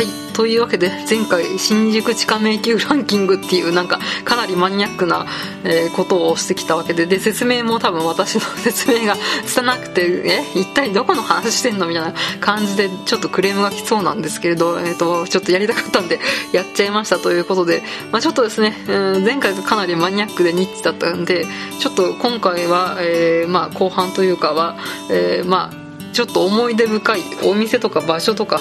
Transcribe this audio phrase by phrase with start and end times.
[0.00, 0.08] はい。
[0.32, 5.26] というわけで前回新宿地下迷宮ランキングっていうなんかかなりマニアックな、
[5.62, 10.58] えことをしてきたわけでで説明も多分私の説明が拙くてえ？
[10.58, 16.18] 一体どこの話してんのみたいな感じでちょっとクレームが来そうなんですけれど、えー、とちょっとやりたかったんで
[16.54, 21.44] やっちゃいましたということで、まあ、ちょっとですね、うん前回がかなりマニアックでニッチだったんで
[21.78, 24.78] ちょっと今回は、えーまあ、後半というかは、
[25.10, 25.79] えーまあ
[26.12, 28.60] ちょっと思い出深いお店とか場所とか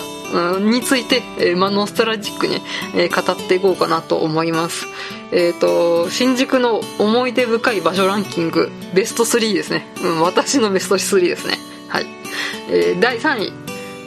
[0.59, 2.61] について、えーまあ、ノスタルジックに、
[2.95, 4.85] えー語っていこうかなと思います。
[5.31, 11.57] えっ、と新宿の思い出深い場所ランキングベスト3ですね、うん、私のベスト3ですね。
[11.87, 12.05] はい、
[12.69, 13.53] えー第3位、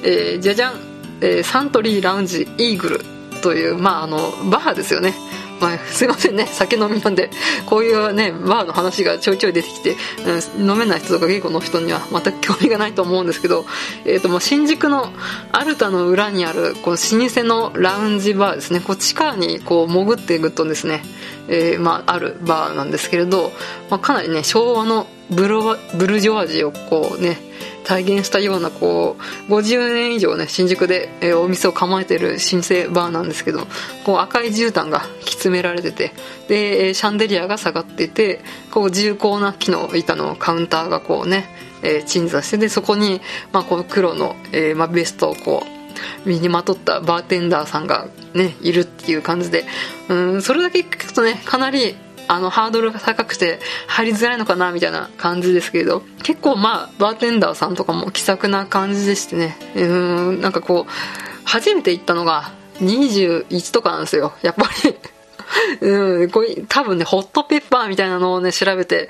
[0.05, 0.74] えーじゃじゃん、
[1.20, 3.00] えーサントリーラウンジイーグル
[3.42, 4.19] というまああの
[4.50, 5.14] バーですよね。
[5.62, 6.46] まあ、すいませんね。
[6.46, 7.30] 酒飲みなんで
[7.66, 9.96] こういうねバーの話がちょいちょい出てきて、
[10.56, 13.64] うん飲めない人とか稽古の人には全く興味がないと思うんですけど、
[14.05, 15.12] えーともう、新宿の
[15.52, 18.80] アルタの裏にあるこう老舗のラウンジバーですね。
[18.80, 21.02] こう地下にこう潜っていくとですね、
[21.48, 23.52] えーまあ、あるバーなんですけれど、
[23.88, 25.61] まあ、かなりね昭和のブル
[25.97, 27.38] ブルジョワジーをこうね
[27.84, 29.16] 体現したようなこ
[29.48, 33.66] う50年以上ね新宿で、えーお店を構えてる新生バーなんですけど
[34.05, 36.12] こう赤い絨毯がきつめられてて
[36.48, 41.46] でシャンデリアが下がっててこう重厚な木の板のカウンターがこうね、
[41.83, 43.20] えー鎮座してでそこに、
[43.52, 49.64] まあ、この黒の、えーまあ、ベストをこう身にまとったバーテンダーさんがねいるっていう感じで
[50.08, 51.96] うんそれだけ聞くとねかなり
[52.28, 59.56] あのハードルが高くて入りづらいのかなみたいな感じですけれど結構まあバーテンダーさんとかも気さくな感じでしてね。
[59.75, 59.84] う
[60.33, 60.92] んなんかこう
[61.45, 64.97] 初めて行ったのが21とかなんですよやっぱり。
[65.80, 69.08] うん、これ多分ね、ホットペッパーみたいなのをね、調べて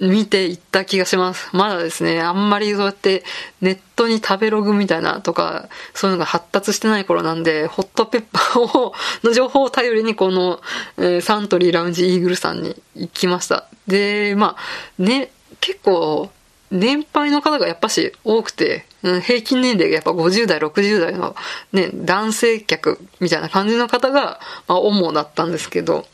[0.00, 1.48] 見ていった気がします。
[1.52, 3.24] まだですね、あんまりそうやって
[3.60, 10.60] ネットに食べログみたいなとか、そういうのが発達してない頃なんで、ホットペッパーを、の情報を頼りにこの、
[10.98, 13.66] えーサントリーラウンジイーグルさんに行きました。
[13.86, 15.30] で、まあ、ね、
[15.60, 16.30] 結構、
[16.70, 18.86] 年配の方がやっぱし多くて、
[19.20, 21.36] 平均年齢がやっぱ50代、60代の
[21.72, 26.06] ね、男性客みたいな感じの方が、まあ、主だったんですけど、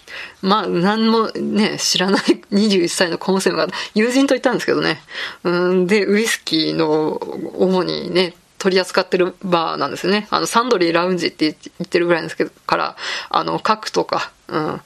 [0.43, 2.23] まあ、何もね、知らない
[2.53, 5.03] 21歳のコンセムが、友人といたんですけどね。
[5.45, 7.13] うん、で、ウイスキーの
[7.59, 10.29] 主にね、取り扱ってるバーなんですよね。
[10.31, 12.97] あの、サンドリーラウンジって言ってるぐらいなんですけど、から、
[13.29, 14.81] あの、カクとか、うん、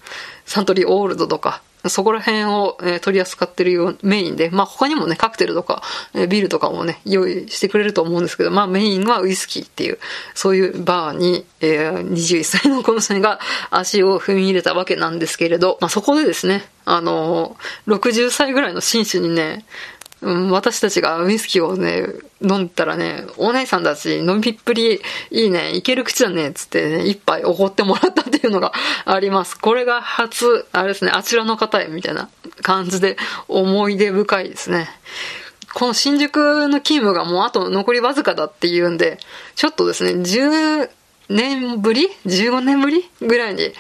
[0.47, 5.83] サントリーオールドとか、そこら辺を、え取り扱ってるようメインで、まあ他にもね、カクテルとか、
[6.15, 9.99] えビールとかもね、用意してくれると思うんですけど、まあメインはウイスキーっていう、
[10.35, 19.65] そういうバーに、えー21歳のこの人が足を踏み入れたわけなんですけれど、まあそこでですね、あのー60歳ぐらいの紳士にね、
[20.27, 22.05] うん、私たちがウイスキーをね、
[22.43, 25.01] 飲んだらね、お姉さんたち飲みっぷり
[25.31, 28.73] いいね、いける口だね、つってね、一杯おごってもらったっていうのが
[29.05, 29.57] あります。
[29.57, 32.29] これが初、あれですね、あちらの方へ、みたいな
[32.63, 33.17] 感じで
[33.47, 34.89] 思い出深いですね。
[35.75, 39.19] この新宿の勤務がもうあと残りわずかだっていうんで、
[39.55, 40.91] ちょっとですね、10
[41.29, 43.73] 年ぶり ?15 年ぶりぐらいに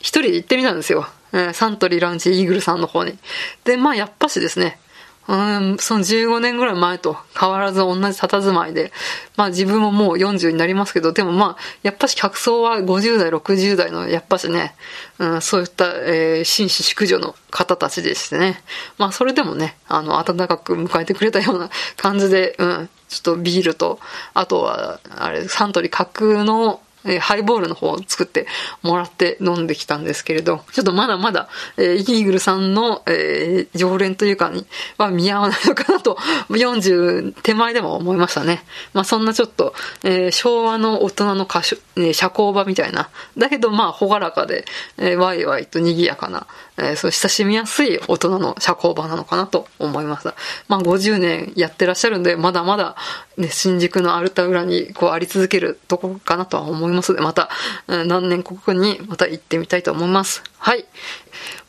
[0.00, 1.06] 一人で行ってみたんですよ。
[1.52, 3.16] サントリーラウンジイーグルさんの方に。
[3.64, 4.80] で、まあやっぱしですね、
[5.28, 8.92] うん、その15年ぐらい前と変わらず同じ佇まいで、
[9.36, 14.74] まあ自分ももう40になりますけど、でもまあ、やっぱし客層は50代、60代の、やっぱしね、
[15.18, 18.62] うん、そういった、えー紳士淑女の方たちでしてね、
[18.98, 24.00] まあそれでもね、あの、温かく迎えてくれたような感じで、うん、ちょっとビールと、
[24.34, 28.46] あとは、あれ、サントリー角の、えーハイボールの方を作って
[28.82, 34.66] もらって飲んできたんですけれど、ちょっとまだまだ、えーイーグルさんの、えー常連というかに
[34.98, 36.16] は見合わないのかなと、
[36.50, 38.64] 40手前でも思いましたね。
[38.92, 39.74] まあそんなちょっと、
[40.04, 44.64] えー昭和の大人の歌手、え社交場みたいな、だけどまあ朗らかで、
[44.98, 50.34] えーワイワイと賑やかな、えそう親しみやすい大人の社交場なのかなと思いました。
[50.68, 52.96] まあ50年やってらっしゃるんで、まだまだ、
[53.36, 57.48] ね、新宿のアルタ裏にこうあり続けるとこかなとは思いますので、また、
[57.86, 60.42] 何年ここにまた行ってみたいと思います。
[60.58, 60.84] はい。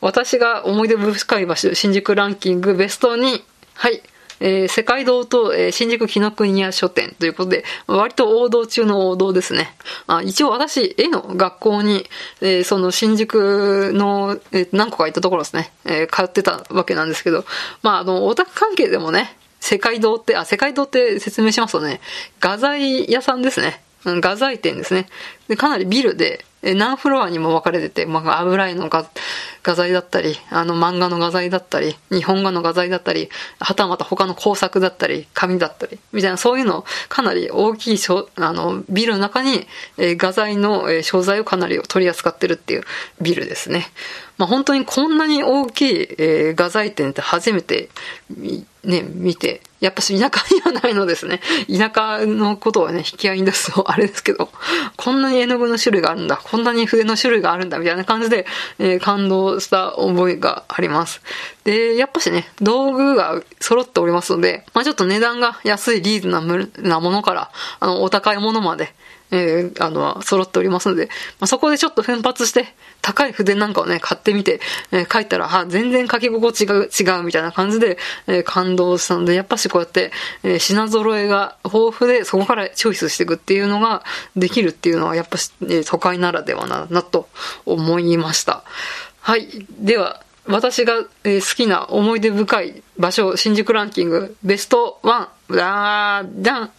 [0.00, 3.42] 私が思い出深い場所、新宿ランキングベスト2。
[3.74, 4.02] はい。
[4.40, 9.74] えー世界堂と、えー新宿紀ノ国屋書店ということで、割と王道中の王道ですね。
[10.06, 12.06] あ一応私、絵の学校に、
[12.40, 17.44] えーその新宿の、えー何個か行ったところですね、えー通ってたわけなんですけど、
[17.82, 22.00] まあ、あの、オタク関係でもね、世界堂って、あ、世界堂って説明しますとね、
[22.38, 23.82] 画材屋さんですね。
[24.04, 25.06] 画材店ですね。
[25.48, 29.06] で、かなりビルで、何フロアにも分かれてて、まあ、油絵の画
[29.62, 33.28] 画材だったり、あの漫画の画材だったり、日本画の画材だったり、
[33.60, 37.98] はたまた他の工作だったり、紙だったり、みたいなそういうのかなり大きい
[38.36, 39.66] あのビルの中に、
[39.98, 42.84] えー、画材の、えー、商材をかなり取り扱ってるっていう
[43.20, 43.86] ビルですね。
[44.36, 47.88] まあ、本当にこんなに大きい、えー、画材店って初めて
[48.84, 51.40] ね、見て、やっぱし田舎にはないのですね。
[51.68, 54.50] 田舎のことをね、引き合いに出すとあれですけど、
[54.96, 58.46] こんなに絵の具の種類があるんだ、こんなに筆の種類があるんだ、みたいな感じで、
[58.78, 61.22] えー、感動した覚えがあります。
[61.64, 67.50] で、やっぱしね、道具が揃っておりますので、まあちょっと値段が安いリーズナブルなものから、
[67.80, 68.94] あの、お高いものまで、
[69.34, 71.06] えー、あの、揃っておりますので、
[71.40, 72.66] まあ、そこでちょっと奮発して、
[73.02, 74.60] 高い筆なんかをね、買ってみて、
[74.92, 77.98] えー、書いたら、あ、全然書き心地が違うみたいな感じで、
[78.28, 80.12] えー、感動したので、やっぱしこうやって、
[80.44, 84.04] え、品揃えが豊富で、そこからチョイスしていくっていうのが
[84.36, 87.28] できるっていうのは、やっぱし、えー、都会ならではな、なと
[87.66, 88.62] 思いました。
[89.20, 89.48] はい。
[89.78, 96.70] では、私が、え好きな思い出深い場所、新宿ランキング、ベスト1、ダーダン、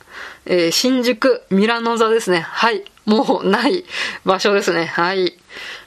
[0.45, 2.39] えー、新宿ミラノ座ですね。
[2.39, 2.83] はい。
[3.05, 3.85] もうない
[4.25, 4.85] 場所ですね。
[4.85, 5.37] はい。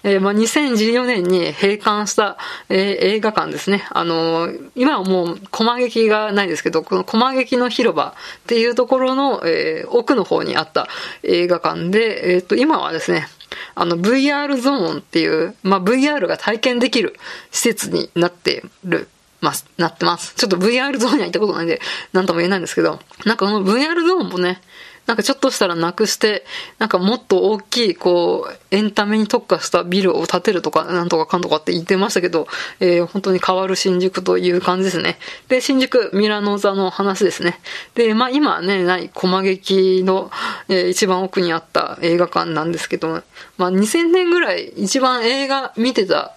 [0.04, 2.38] えー、まあ、2014年に閉館した、
[2.68, 3.86] えー、映画館ですね。
[3.90, 10.86] あのー、今はもう、駒劇がないですけど、この駒劇の広場っていうところの、え奥の方にあった
[11.24, 13.26] 映画館で、えっ、と、今はですね、
[13.74, 17.16] あの、VR ゾーンっていう、まあ、VR が体験できる
[17.50, 19.08] 施設になっている
[19.40, 20.34] ます、なってます。
[20.34, 21.80] ちょっと VR ゾーンには行ったことないんで、
[22.12, 24.60] なんとも言えないんですけど、なんかこの VR ゾーンもね、
[25.08, 26.44] なんかちょっとしたらなくして、
[26.78, 32.46] なんかもっと大きい、こう、エンタメに特化したビルを建てるとか、なんとかかんとかって言ってましたけど、
[32.78, 35.18] えー、本当に変わる新宿という感じですね。
[35.48, 37.58] で、新宿ミラノ座の話ですね。
[37.94, 40.30] で、まあ今ね、ない駒劇の、
[40.68, 43.22] えー、一番奥にあった映画館なんですけど、
[43.56, 46.34] まあ2000年ぐらい一番映画見てた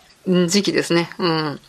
[0.48, 1.09] 時期ですね。
[1.19, 1.59] うん。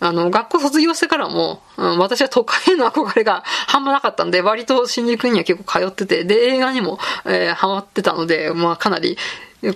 [0.00, 9.18] あの、学校卒業してからも、うん、私は都会への憧れが 半端なかったんで、割と新宿には結構通ってて、で、映画にも、えー、ハマってたので、まあかなり、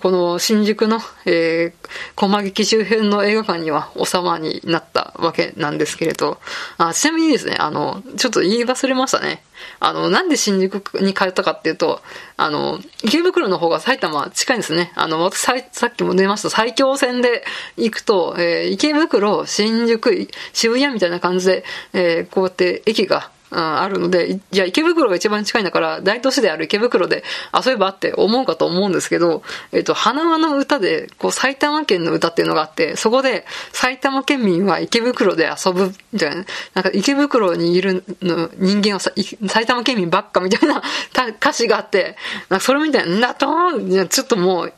[0.01, 6.39] この新宿の、えー、駒劇周辺の映画館にはお世話になったわけなんですけれど、
[6.79, 9.43] あちなみにですね、あの、ちょっと言い忘れましたね。
[9.81, 12.01] あの、なんで新宿に通ったかっていうと、
[12.37, 14.93] あの、池袋の方が埼玉近いんですね。
[14.95, 17.45] あの、私ささっきも出ました埼京線で
[17.77, 27.23] 行くと、えー、池袋、新宿、渋谷みたいな感じで、えー、こうやって駅があるので、いや、池袋が一番近いんだから、大都市である池袋で
[27.55, 29.43] 遊べばって思うかと思うんですけど、
[29.73, 42.17] えっと、花輪の歌で、こう、埼玉県の歌っていうのがあって、そこで、埼玉県民は池袋で遊ぶ、みたいな、なんか池袋にいるの人間は埼玉県民ばっかみたいな歌詞があって、
[42.49, 44.73] なんかそれみたいな、なとーちょっともう、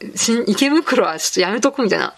[0.46, 2.14] 池袋はちょっとやめとくみたいな、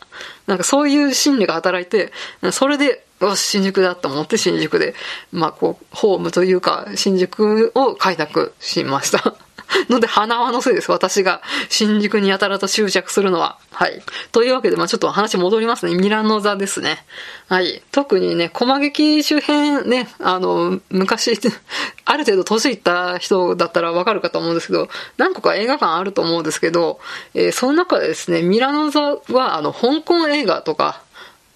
[0.47, 2.13] なんかそういう心理が働いて、
[2.53, 4.95] それで、よし、新宿だと思って新宿で、
[5.33, 9.37] まあこう、ホームというか、新宿を開拓しました。
[9.89, 10.91] ので、花輪のせいです。
[10.91, 13.59] 私が新宿にやたらと執着するのは。
[13.71, 14.03] はい。
[14.33, 15.95] というわけで、まあちょっと話戻りますね。
[15.95, 17.05] ミラノ座ですね。
[17.49, 17.83] はい。
[17.93, 21.39] 特にね、駒劇周辺ね、あの、昔、
[22.05, 24.89] ある程度年いった人だったらわかるかと思うんですけど、
[25.19, 26.99] 何個か映画館あると思うんですけど、
[27.35, 31.03] えー、その中でですね、ミラノ座は、あの、香港映画とか、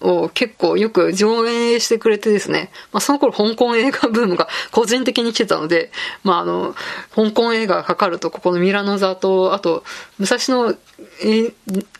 [0.03, 5.91] を結構よく上映してくれてですね、まあ、その頃香港映画ブームが 個人的に来てたので、
[6.23, 6.75] まあ、あの、
[7.15, 9.83] 香港映画がかかると、ここのミラノ座と、あと、
[10.19, 10.75] 武蔵野、
[11.23, 11.53] え、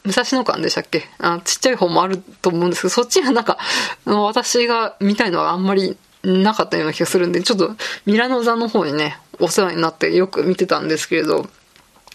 [0.04, 1.08] 武蔵野館でしたっけ？
[1.20, 3.58] あちっちゃい方もあると思うんですけど、そっちはなんか、
[4.06, 7.72] 私が見たいのはあんまりなかったような気がするんで、ちょっと
[8.06, 11.48] ミラノ座の方にね、お世話になってよく見てたんですけれど、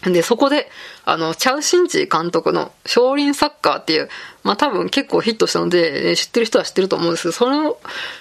[0.03, 0.71] で、そこで、
[1.05, 4.09] あの、チャウ・シンチ監督の少林サッカーっていう、
[4.43, 7.77] まあ多分結構ヒットしたので、知ってる人は知ってると思うんですけど、その、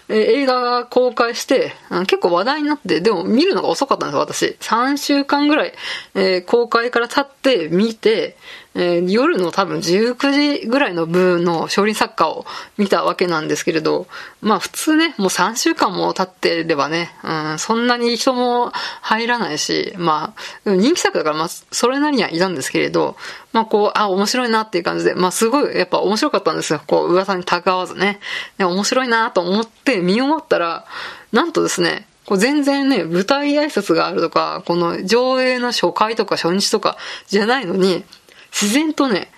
[0.09, 1.73] えー、映画が公開して、
[2.07, 4.57] 結構話題になって、でも見るのが遅かったんですよ、私。
[4.59, 5.73] 3週間ぐらい、
[6.15, 8.37] えー、公開から経って見て、
[8.77, 12.45] えー、夜の多分19時ぐらいの部の少林サッカーを
[12.77, 14.05] 見たわけなんですけれど、
[14.39, 18.71] まあ普通ね、もう3週間も経ってればね、うん、そんなに人も
[19.01, 23.15] 入らないし、まあ、人気作だから、まあ、それなりにはいたんですけれど、
[23.51, 26.81] まあこう、あ、面白いなっていう感じで、まあすごいやっぱ面白かったんですよ。
[26.87, 28.19] こう、噂にたがわずね。
[28.57, 30.85] で面白いなと思って見終わったら、
[31.31, 36.97] なんとですね、こう全然ね、舞台挨拶があるとか、この上映の初回とか初日とか
[37.27, 38.03] じゃないのに、
[38.51, 39.31] 自然とね、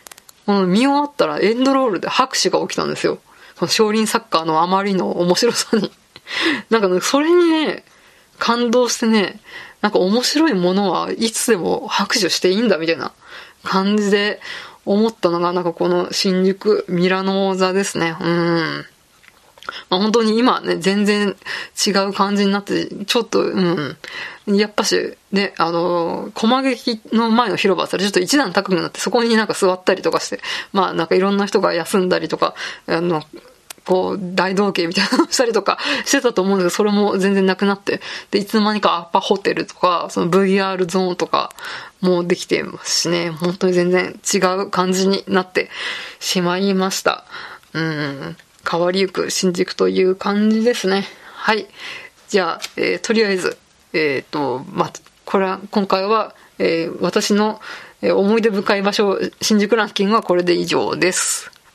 [0.45, 3.19] この見終わったらエンドロールで拍手が起きたんですよ。
[3.59, 5.91] この少林サッカーのあまりの面白さに。
[6.71, 7.83] なんかね、それにね、
[8.39, 9.39] 感動してね、
[9.81, 13.11] なんか面白いものはいつでも拍手していいんだみたいな
[13.63, 14.41] 感じで
[14.89, 18.15] 思ったのが、なんかこの新宿ミラノ座ですね。
[18.19, 18.85] うん。
[19.91, 21.35] まあ、本当に今ね、全然
[21.87, 23.97] 違う感じになって、ちょっと、うん。
[24.47, 30.39] やっぱし、ね、あの、駒劇の前の広場だったらちょっと一段高くなって、そこになんか座ったりとかして、
[30.73, 32.55] まあなんかいろんな人が休んだりとか、
[32.87, 33.21] あの、
[33.89, 41.51] こう、大道芸みたいなのをしたりとかしてたと思うんですけど、それも全然なくなって、で、いつの間にかアッパホテルとか、その VR ゾーンとか
[41.99, 45.71] もできてますしね、本当に全然違う感じになって
[46.19, 47.25] しまいました。
[47.73, 48.37] うん。
[48.69, 51.05] 変わりゆく新宿という感じですね。
[51.33, 51.65] はい。
[52.27, 53.57] じゃあ、えー、とりあえず、
[53.93, 54.91] えっ、ー、と、ま
[55.25, 57.59] これは、今回は、えー、私の
[58.03, 61.49] 思い出深い場所、新宿ランキングはこれで以上です。